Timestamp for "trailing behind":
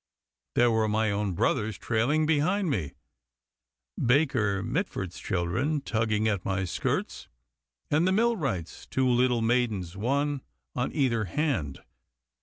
1.77-2.71